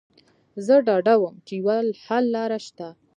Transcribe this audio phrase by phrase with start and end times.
[0.65, 2.87] زه ډاډه وم چې يوه حللاره شته.